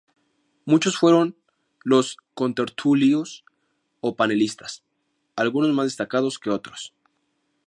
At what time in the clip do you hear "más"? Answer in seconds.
5.75-5.85